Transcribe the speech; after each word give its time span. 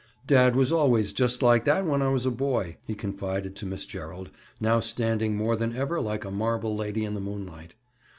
"Dad 0.25 0.55
was 0.55 0.71
always 0.71 1.13
just 1.13 1.43
like 1.43 1.63
that 1.65 1.85
when 1.85 2.01
I 2.01 2.09
was 2.09 2.25
a 2.25 2.31
boy," 2.31 2.77
he 2.87 2.95
confided 2.95 3.55
to 3.55 3.67
Miss 3.67 3.85
Gerald, 3.85 4.31
now 4.59 4.79
standing 4.79 5.35
more 5.37 5.55
than 5.55 5.75
ever 5.75 6.01
like 6.01 6.25
a 6.25 6.31
marble 6.31 6.75
lady 6.75 7.05
in 7.05 7.13
the 7.13 7.21
moonlight. 7.21 7.75